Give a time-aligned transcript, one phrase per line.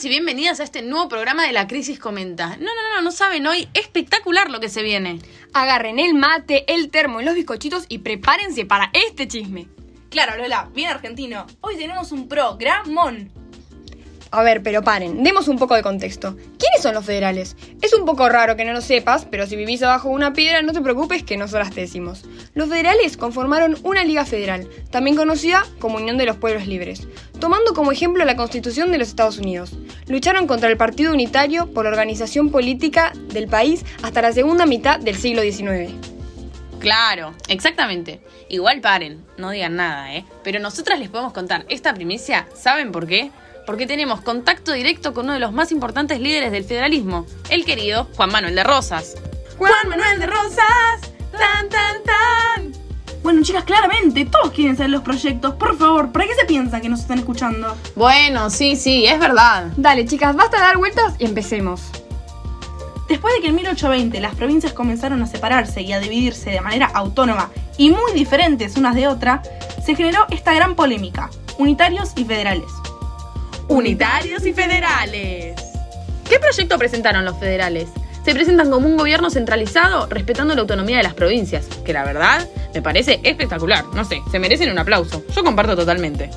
[0.00, 2.56] bienvenidos y bienvenidas a este nuevo programa de La Crisis Comenta.
[2.56, 5.18] No, no, no, no saben hoy espectacular lo que se viene.
[5.52, 9.68] Agarren el mate, el termo y los bizcochitos y prepárense para este chisme.
[10.08, 11.46] Claro, Lola, bien argentino.
[11.60, 13.39] Hoy tenemos un programón.
[14.32, 16.36] A ver, pero paren, demos un poco de contexto.
[16.56, 17.56] ¿Quiénes son los federales?
[17.82, 20.62] Es un poco raro que no lo sepas, pero si vivís abajo de una piedra
[20.62, 22.24] no te preocupes que nosotras te decimos.
[22.54, 27.08] Los federales conformaron una liga federal, también conocida como Unión de los Pueblos Libres,
[27.40, 29.72] tomando como ejemplo la Constitución de los Estados Unidos.
[30.06, 35.00] Lucharon contra el Partido Unitario por la organización política del país hasta la segunda mitad
[35.00, 35.92] del siglo XIX.
[36.78, 38.20] Claro, exactamente.
[38.48, 40.24] Igual paren, no digan nada, ¿eh?
[40.42, 43.30] Pero nosotras les podemos contar esta primicia, ¿saben por qué?
[43.70, 48.08] Porque tenemos contacto directo con uno de los más importantes líderes del federalismo, el querido
[48.16, 49.14] Juan Manuel de Rosas.
[49.58, 52.72] Juan Manuel de Rosas, tan tan tan.
[53.22, 55.54] Bueno, chicas, claramente, todos quieren saber los proyectos.
[55.54, 57.76] Por favor, ¿para qué se piensa que nos están escuchando?
[57.94, 59.68] Bueno, sí, sí, es verdad.
[59.76, 61.80] Dale, chicas, basta de dar vueltas y empecemos.
[63.08, 66.90] Después de que en 1820 las provincias comenzaron a separarse y a dividirse de manera
[66.92, 69.48] autónoma y muy diferentes unas de otras,
[69.86, 72.79] se generó esta gran polémica, unitarios y federales
[73.70, 75.54] unitarios y federales.
[76.28, 77.88] ¿Qué proyecto presentaron los federales?
[78.24, 82.46] Se presentan como un gobierno centralizado respetando la autonomía de las provincias, que la verdad
[82.74, 83.84] me parece espectacular.
[83.94, 85.24] No sé, se merecen un aplauso.
[85.34, 86.30] Yo comparto totalmente.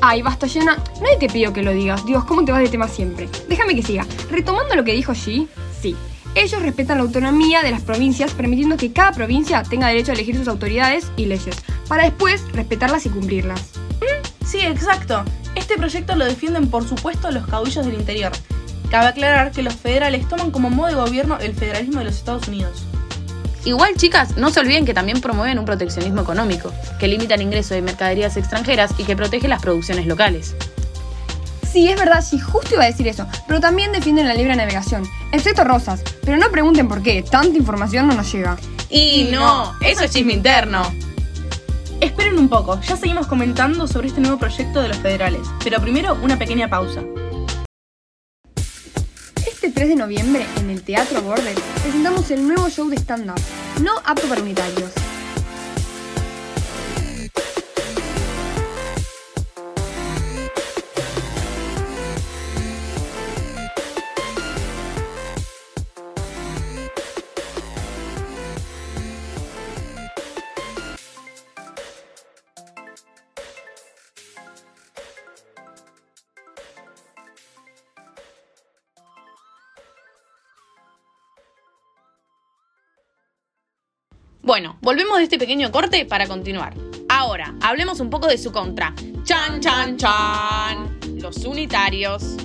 [0.00, 0.76] Ay, basta, Yana.
[1.02, 2.06] Nadie te pido que lo digas.
[2.06, 3.28] Dios, ¿cómo te vas de tema siempre?
[3.48, 4.06] Déjame que siga.
[4.30, 5.48] Retomando lo que dijo G,
[5.80, 5.96] sí.
[6.36, 10.36] Ellos respetan la autonomía de las provincias, permitiendo que cada provincia tenga derecho a elegir
[10.36, 11.56] sus autoridades y leyes,
[11.88, 13.60] para después respetarlas y cumplirlas.
[14.44, 15.24] Sí, exacto.
[15.66, 18.30] Este proyecto lo defienden por supuesto los caudillos del interior.
[18.88, 22.46] Cabe aclarar que los federales toman como modo de gobierno el federalismo de los Estados
[22.46, 22.84] Unidos.
[23.64, 27.74] Igual, chicas, no se olviden que también promueven un proteccionismo económico, que limita el ingreso
[27.74, 30.54] de mercaderías extranjeras y que protege las producciones locales.
[31.68, 35.02] Sí, es verdad, sí, justo iba a decir eso, pero también defienden la libre navegación,
[35.32, 38.56] excepto Rosas, pero no pregunten por qué, tanta información no nos llega.
[38.88, 40.84] Y no, eso es chisme interno.
[42.00, 46.16] Esperen un poco, ya seguimos comentando sobre este nuevo proyecto de los federales, pero primero
[46.22, 47.02] una pequeña pausa.
[49.46, 53.40] Este 3 de noviembre, en el Teatro Border, presentamos el nuevo show de stand-up,
[53.82, 54.92] no apto para unitarios.
[84.46, 86.72] Bueno, volvemos de este pequeño corte para continuar.
[87.08, 88.94] Ahora, hablemos un poco de su contra.
[89.24, 90.98] Chan, chan, chan.
[91.20, 92.36] Los unitarios.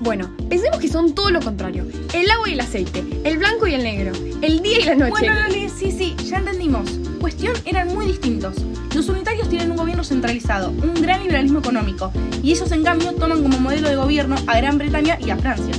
[0.00, 1.86] Bueno, pensemos que son todo lo contrario.
[2.12, 5.12] El agua y el aceite, el blanco y el negro, el día y la noche.
[5.12, 6.90] Bueno, Loli, sí, sí, ya entendimos.
[7.22, 8.56] Cuestión eran muy distintos.
[8.94, 12.12] Los unitarios tienen un gobierno centralizado, un gran liberalismo económico,
[12.42, 15.74] y ellos en cambio toman como modelo de gobierno a Gran Bretaña y a Francia.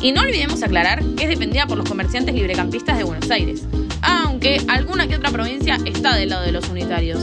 [0.00, 3.66] Y no olvidemos aclarar que es defendida por los comerciantes librecampistas de Buenos Aires,
[4.46, 7.20] aunque alguna que otra provincia está del lado de los unitarios.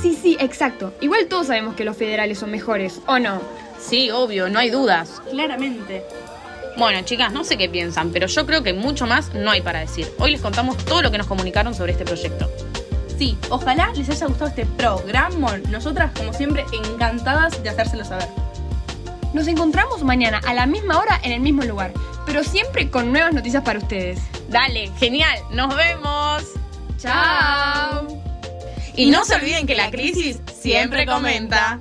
[0.00, 0.92] Sí, sí, exacto.
[1.00, 3.40] Igual todos sabemos que los federales son mejores, ¿o no?
[3.78, 5.22] Sí, obvio, no hay dudas.
[5.30, 6.02] Claramente.
[6.76, 9.80] Bueno, chicas, no sé qué piensan, pero yo creo que mucho más no hay para
[9.80, 10.08] decir.
[10.18, 12.50] Hoy les contamos todo lo que nos comunicaron sobre este proyecto.
[13.16, 15.56] Sí, ojalá les haya gustado este programa.
[15.70, 18.28] Nosotras, como siempre, encantadas de hacérselo saber.
[19.32, 21.92] Nos encontramos mañana a la misma hora en el mismo lugar,
[22.26, 24.20] pero siempre con nuevas noticias para ustedes.
[24.48, 26.42] Dale, genial, nos vemos.
[26.98, 28.06] Chao.
[28.96, 31.80] Y no se olviden que la crisis siempre comenta.